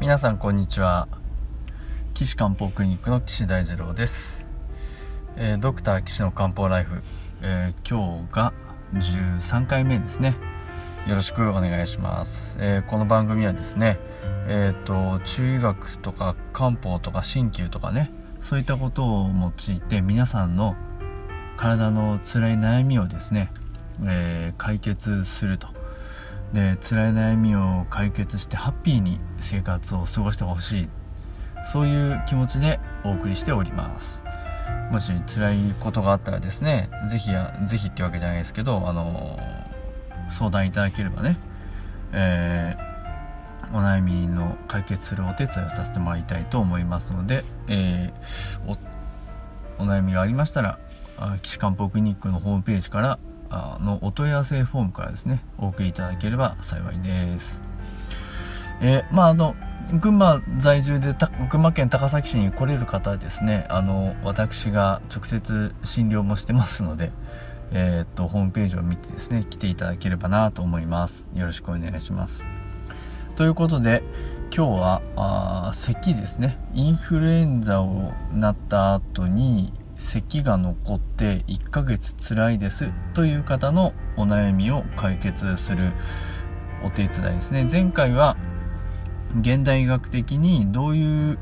[0.00, 1.08] 皆さんこんにちは。
[2.14, 4.46] 岸漢方クリニックの岸大二郎です、
[5.36, 7.02] えードクター岸の漢方ライフ、
[7.42, 8.54] えー今日が
[8.94, 10.36] 13回目ですね。
[11.06, 13.98] よろしくお願いします、えーこの番組はですね
[14.48, 20.76] えっ、と中医学とか漢方とか鍼灸とかねそういったことを用いて皆さんの
[21.58, 23.52] 体の辛い悩みをですね、
[24.06, 25.79] えー解決すると。
[26.52, 30.88] で辛い悩みを解決してハッピーに生活を過ごしてほしい。
[31.72, 34.24] そういう気持ちでお送りしております。
[34.90, 39.38] もし辛いことがあったらですねぜひやぜひってわけじゃないですけどあの
[40.30, 41.36] 相談いただければね、
[42.12, 42.90] えー
[43.72, 48.76] お悩みの解決するお手伝いをさせてもらいたいと思いますので、えー
[49.78, 50.80] おお悩みがありましたら
[51.16, 53.18] あ岸漢方クリニックのホームページから
[53.50, 57.62] のお問い合わせフォームからですねお送りいただければ幸いです。
[58.80, 59.54] えーまああの
[60.00, 61.16] 群馬在住で
[61.50, 67.10] 群馬県高崎市に来れる方はですねあの私が直接診療もしてますので
[67.72, 71.26] えーっとホームページを見てですね来ていただければなと思います。
[71.34, 72.46] よろしくお願いします。
[73.34, 74.02] ということで
[74.54, 76.58] 今日はあ咳ですね。
[76.74, 85.92] インフルエンザをなった後に咳が残って1ヶ月辛いですという方のお悩みを解決する
[86.82, 87.68] お手伝いですね。
[87.70, 88.36] 前回は
[89.38, 91.38] 現代医学的にどういう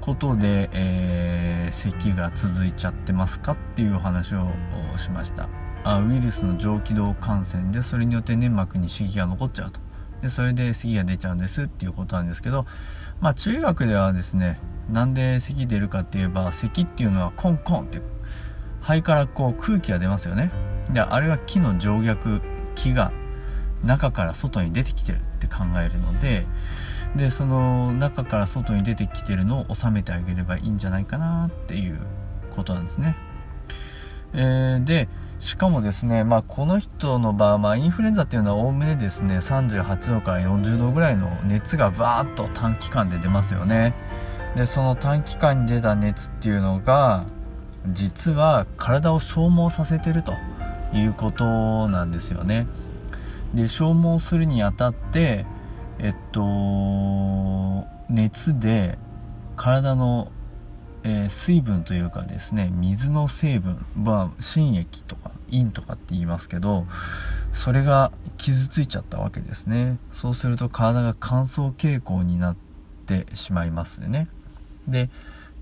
[0.00, 4.48] ことで、えー咳が続いちゃってますかっていうお話を
[4.96, 5.48] しました。
[5.84, 9.80] あウイルスの上気道感染でそれによって粘膜に刺激が残っちゃうと。
[10.22, 12.66] でそれで咳が出ちゃうんですっていうことなんですけど
[13.20, 18.00] まあ中学ではですねなんで咳出るかって言えば咳っていうのはコンコンって
[18.80, 20.50] 肺からこう空気が出ますよね
[20.92, 22.40] であれは気の静脈
[22.74, 23.12] 気が
[23.84, 26.46] 中から外に出てきてるって考えるので
[27.16, 31.98] でその中から外に出てきてるのを収めてあげればいいんじゃないかなっていう
[32.54, 33.16] ことなんですね。
[34.34, 43.94] えーでしかもですね、まあ、この人の場合、まあ、インフルエンザっていうのはおおむねですね38度から40度ぐらいの熱がバーッと短期間で出ますよね。
[44.56, 47.26] でその短期間に出た熱っていうのが
[47.92, 50.32] 実は体を消耗させてると
[50.92, 52.66] いうことなんですよね。
[53.54, 55.46] で消耗するにあたって
[55.98, 58.98] えっと熱で
[59.58, 60.30] 体の、
[61.10, 66.86] えー水分というかですね水の成分は心液とか陰とかって言いますけど
[67.54, 69.96] それが傷ついちゃったわけですね。
[70.12, 72.56] そうすると体が乾燥傾向になっ
[73.06, 74.28] てしまいますね。
[74.86, 75.08] で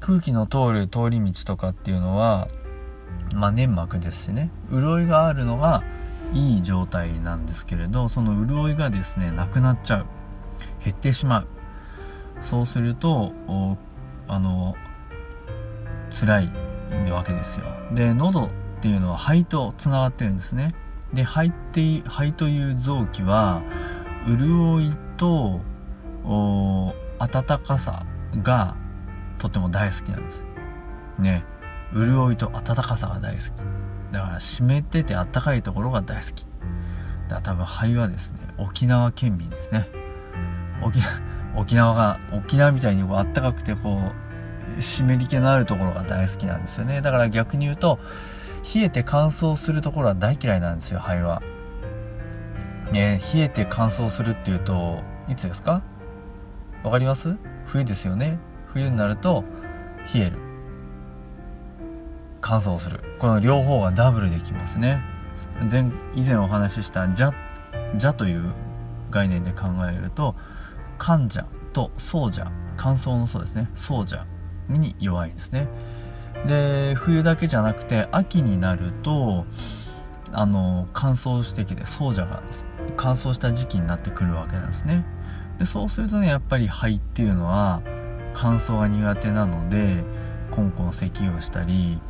[0.00, 2.48] 空気の通る通り道とかっていうのは
[3.34, 4.50] まあ、粘膜ですしね。
[4.70, 5.82] 潤いがあるのが
[6.32, 10.06] いい状態なんですけれどその潤いがですねなくなっちゃう。
[10.82, 11.46] 減ってしまう。
[12.42, 13.32] そうすると
[14.26, 14.74] あの
[16.14, 17.66] 辛いわけですよ。
[17.92, 20.74] で喉っていうのは肺とつながってるんですね。
[21.12, 23.62] で肺って肺という臓器は
[24.26, 25.60] 潤いと
[26.24, 28.06] お温かさ
[28.42, 28.76] が
[29.38, 30.44] とても大好きなんです。
[31.18, 31.44] ね。
[31.92, 33.44] 潤いと温かさが大好き。
[34.12, 36.46] だから湿ってて暖かいところが大好き。
[37.28, 39.88] だから多分肺はですね沖縄県民ですね。
[40.82, 41.00] 沖
[41.56, 44.33] 沖縄が沖縄みたいにこう暖かくてこう
[44.80, 47.00] 湿り気のあるところが大好きなんですよね。
[47.00, 47.98] だから逆に言うと
[48.74, 51.42] 冷えて乾燥するところは大嫌いなんですよ肺は。
[52.92, 55.82] ね冷えて乾燥するっていうといつですか？
[56.82, 57.36] わかります？
[57.66, 58.38] 冬ですよね。
[58.72, 59.44] 冬になると
[60.14, 60.38] 冷える。
[62.40, 63.00] 乾燥する。
[63.18, 65.00] この両方がダブルできますね。
[65.70, 67.32] 前以前お話しした邪
[67.92, 68.52] 邪という
[69.10, 70.34] 概念で考えると
[70.98, 73.70] 患者とそうじゃ乾燥のそうですね。
[73.74, 74.26] そうじゃ。
[74.68, 75.68] に弱いですね。
[76.46, 79.46] で冬だけじゃなくて秋になると
[80.32, 82.42] あの乾燥してきてそうじゃが
[82.96, 85.04] 乾燥した時期になってくるわけなんですね。
[85.58, 87.80] でそうするとねやっぱり肺っていうのは
[88.34, 90.02] 乾燥が苦手なので
[90.50, 92.00] コンコン咳をしたり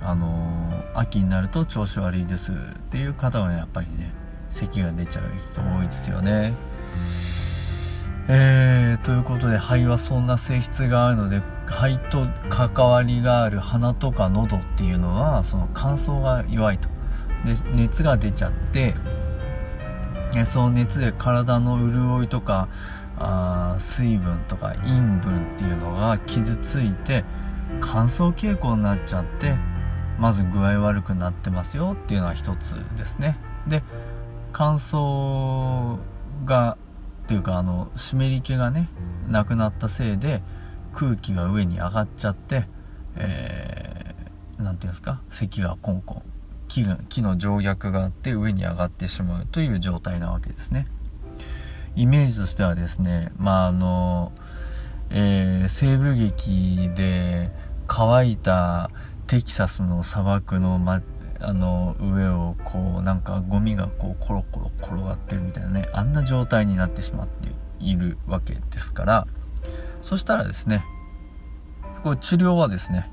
[0.00, 2.56] あの秋になると調子悪いですっ
[2.90, 4.12] ていう方はやっぱりね
[4.50, 6.52] 咳が出ちゃう人多いですよね。
[8.28, 16.88] えー、ということで肺はそんな性質があるので肺と関わりがある鼻とか喉っていうのはその乾燥が弱いと。
[17.44, 18.94] で熱が出ちゃって
[20.44, 22.68] その熱で体の潤いとか
[23.18, 24.90] あ水分とか陰
[25.20, 27.24] 分っていうのが傷ついて
[27.80, 29.54] 乾燥傾向になっちゃって
[30.18, 33.38] まず具合悪くなってますよっていうのは一つですね。
[33.66, 33.82] で
[34.52, 35.98] 乾燥
[36.44, 36.76] が
[37.30, 38.88] っていうかあの湿り気がね
[39.28, 40.42] なくなったせいで
[40.92, 42.66] 空気が上に上がっちゃって、
[43.14, 46.22] えー、なんていうんですか咳がコンコン
[46.66, 50.88] 木木の静脈があって上に上がってしまうという状態なわけですね。
[51.94, 54.32] イメージとしてはですねまああの、
[55.10, 57.52] えー、西部劇で
[57.86, 58.90] 乾いた
[59.28, 61.00] テキサスの砂漠の、ま、
[61.42, 67.48] あの上をこうなんかゴミがこうコロコロ転がってるみたいなねあんな状態になってしまって
[67.80, 69.26] いるわけですから
[70.02, 70.84] そしたらですね
[72.02, 73.10] これ治療はですね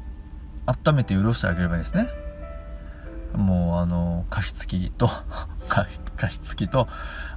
[0.65, 2.09] 温めて潤してあげればいいですね。
[3.33, 5.09] もうあの加湿器と
[6.17, 6.87] 加湿器と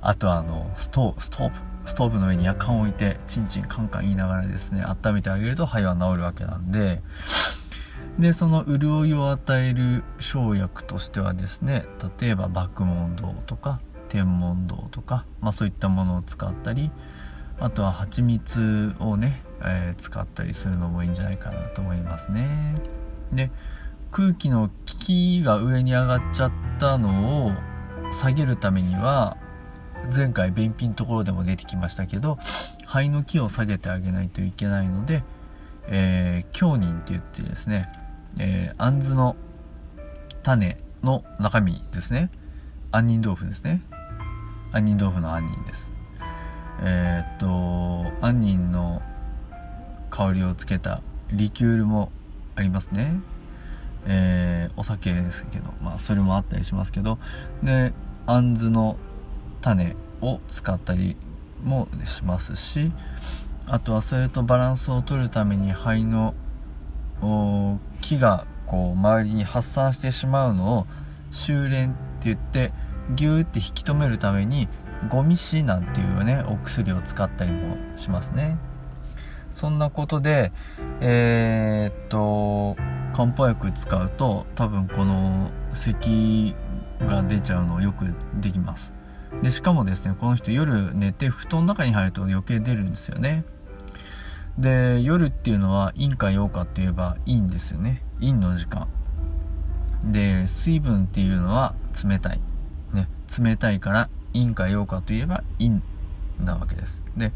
[0.00, 1.54] あとはあのストストーブ
[1.84, 7.02] ストーブの上に夜間を置いてチンチンカンカン言いながらですね温めてあげると肺は治るわけなんで
[8.20, 11.86] でその潤いを与える生薬としてはですね
[12.20, 16.90] 例えば爆問堂とか天文堂とか、まあ、そういったものを使ったり
[17.58, 22.74] あとは蜂蜜をね、えー、使ったりするのもいいんじゃないかなと思いますね。
[23.32, 23.50] で
[24.10, 27.52] 空気の気が上に上がっちゃったのを
[28.12, 29.36] 下げるためには
[30.14, 32.38] 前回便秘のところでも出てきましたけど
[32.86, 35.22] 肺の気を下げてあげないといけないので、
[35.86, 37.88] えー、強忍って言ってですね
[38.38, 39.36] えー、あんずの
[40.42, 42.30] 種の中身ですね。
[42.92, 43.82] 杏仁豆腐ですね。
[44.72, 45.92] 杏仁豆腐の杏仁です。
[46.82, 49.02] えー、っと杏仁の
[50.10, 52.10] 香りをつけたリキュールも
[52.56, 53.20] ありますね。
[54.06, 57.18] えー、お酒ですけどまあそれもあったりしますけど。
[57.62, 57.92] で
[58.26, 58.96] あんずの
[59.60, 61.16] 種を使ったり
[61.64, 62.92] もしますし
[63.66, 66.34] あとはそれとバランスを取るために肺の
[68.00, 70.86] 木がこう周りに発散してしまうのを
[71.30, 72.72] 修練って言って
[73.14, 74.68] ギューって引き止めるために
[75.08, 78.58] ゴミ死なんていうねお薬を使ったりもしますね。
[79.50, 80.52] そんなことで
[81.00, 82.76] えー、っと
[83.12, 86.54] 漢方薬使うと多分この咳
[87.00, 88.94] が出ちゃうのよくできます。
[89.42, 93.44] でしかもですねこの人夜寝て布団の中に入ると余計出るんですよね。
[94.60, 98.02] で夜っていうのは陰か陽かって言えば陰ですよね。
[98.20, 98.88] 陰の時間。
[100.04, 101.74] で水分っていうのは
[102.04, 102.40] 冷たい。
[102.92, 103.08] ね
[103.38, 105.80] 冷たいから陰か陽かといえば陰
[106.44, 107.02] なわけです。
[107.16, 107.32] で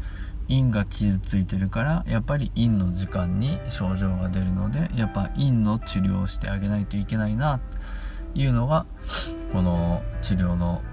[0.47, 7.59] 陰が傷ついてるからやっぱり陰の時間に症状が出るのでやっぱ陰の治療をしてあげないといけないな
[8.33, 8.85] というのが
[9.51, 10.83] この治療の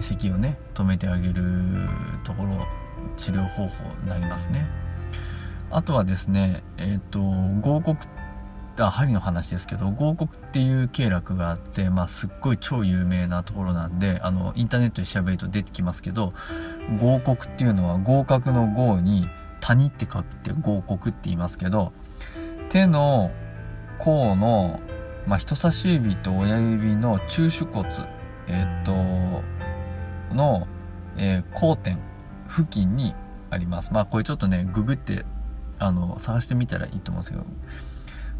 [0.00, 1.88] 咳をね止めてあげる
[2.22, 2.64] ところ
[3.16, 4.87] 治療方法になりますね。
[5.70, 7.98] あとはですねえっ、ー、と合谷
[8.80, 16.32] あ針の話ですけど合谷っていう経絡があって、まあ、すっごい超有名なところなんであのインターネットで調べると出てきますけど
[17.00, 19.28] 合谷っていうのは合格の合に
[19.60, 21.92] 谷って書いて合谷って言いますけど
[22.70, 23.32] 手の
[23.98, 24.78] 甲の、
[25.26, 27.88] まあ、人差し指と親指の中手骨
[28.46, 28.92] えっ、と
[30.34, 30.66] の、
[31.16, 31.98] えー、交点
[32.48, 33.14] 付近に
[33.50, 33.92] あります。
[33.92, 35.24] まあこれちょっとねググって
[35.78, 37.44] あの探してみたらいいと思うんですけど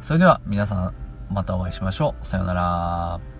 [0.00, 0.94] それでは皆さん
[1.30, 2.26] またお会いしましょう。
[2.26, 3.37] さようなら。